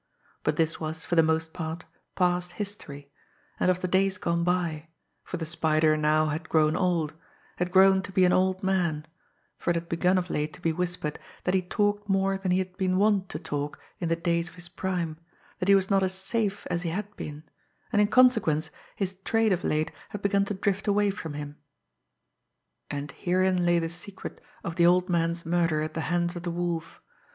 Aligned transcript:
But 0.41 0.55
this 0.57 0.79
was, 0.79 1.05
for 1.05 1.13
the 1.15 1.21
most 1.21 1.53
part, 1.53 1.85
past 2.15 2.53
history, 2.53 3.11
and 3.59 3.69
of 3.69 3.81
the 3.81 3.87
days 3.87 4.17
gone 4.17 4.43
by, 4.43 4.87
for 5.23 5.37
the 5.37 5.45
Spider 5.45 5.95
now 5.95 6.25
had 6.29 6.49
grown 6.49 6.75
old 6.75 7.13
had 7.57 7.71
grown 7.71 8.01
to 8.01 8.11
be 8.11 8.25
an 8.25 8.33
old 8.33 8.63
man 8.63 9.05
for 9.59 9.69
it 9.69 9.75
had 9.75 9.87
begun 9.87 10.17
of 10.17 10.31
late 10.31 10.53
to 10.53 10.59
be 10.59 10.73
whispered 10.73 11.19
that 11.43 11.53
he 11.53 11.61
talked 11.61 12.09
more 12.09 12.35
than 12.39 12.49
he 12.49 12.57
had 12.57 12.75
been 12.77 12.97
wont 12.97 13.29
to 13.29 13.37
talk 13.37 13.79
in 13.99 14.09
the 14.09 14.15
days 14.15 14.49
of 14.49 14.55
his 14.55 14.69
prime, 14.69 15.19
that 15.59 15.67
he 15.69 15.75
was 15.75 15.91
not 15.91 16.01
as 16.01 16.15
safe 16.15 16.65
as 16.71 16.81
he 16.81 16.89
had 16.89 17.15
been, 17.15 17.43
and 17.93 18.01
in 18.01 18.07
consequence 18.07 18.71
his 18.95 19.13
trade 19.23 19.53
of 19.53 19.63
late 19.63 19.91
had 20.09 20.23
begun 20.23 20.45
to 20.45 20.55
drift 20.55 20.87
away 20.87 21.11
from 21.11 21.35
him. 21.35 21.57
And 22.89 23.11
herein 23.11 23.67
lay 23.67 23.77
the 23.77 23.87
secret 23.87 24.41
of 24.63 24.77
the 24.77 24.85
old 24.87 25.09
man's 25.09 25.45
murder 25.45 25.83
at 25.83 25.93
the 25.93 26.01
hands 26.09 26.35
of 26.35 26.41
the 26.41 26.49
Wolf. 26.49 26.99